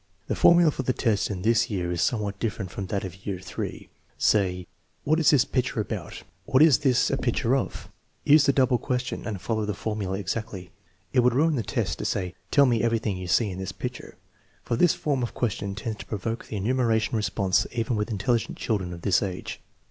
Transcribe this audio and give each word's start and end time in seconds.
The 0.25 0.35
formula 0.35 0.71
for 0.71 0.81
the 0.81 0.93
test 0.93 1.29
in 1.29 1.43
this 1.43 1.69
year 1.69 1.91
is 1.91 2.01
somewhat 2.01 2.39
different 2.39 2.71
from 2.71 2.87
that 2.87 3.03
of 3.03 3.23
year 3.23 3.39
III. 3.39 3.87
Say:" 4.17 4.65
What 5.03 5.19
is 5.19 5.29
this 5.29 5.45
picture 5.45 5.79
about? 5.79 6.23
What 6.45 6.63
is 6.63 6.79
this 6.79 7.11
a 7.11 7.17
picture 7.17 7.55
of 7.55 7.87
9" 7.93 7.93
Use 8.33 8.47
the 8.47 8.51
double 8.51 8.79
question, 8.79 9.27
and 9.27 9.39
follow 9.39 9.63
the 9.63 9.75
formula 9.75 10.17
exactly. 10.17 10.71
It 11.13 11.19
would 11.19 11.35
ruin 11.35 11.55
the 11.55 11.61
test 11.61 11.99
to 11.99 12.05
say:" 12.05 12.33
Tell 12.49 12.65
me 12.65 12.81
everything 12.81 13.15
you 13.15 13.27
see 13.27 13.51
in 13.51 13.59
this 13.59 13.71
picture" 13.71 14.17
for 14.63 14.75
this 14.75 14.95
form 14.95 15.21
of 15.21 15.35
question 15.35 15.75
tends 15.75 15.99
to 15.99 16.07
provoke 16.07 16.47
the 16.47 16.57
enumeration 16.57 17.15
response 17.15 17.67
even 17.71 17.95
with 17.95 18.09
intelligent 18.09 18.57
children 18.57 18.93
of 18.93 19.03
this 19.03 19.21
age. 19.21 19.61